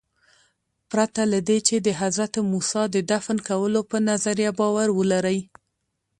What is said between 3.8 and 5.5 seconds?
په نظریه باور ولرئ.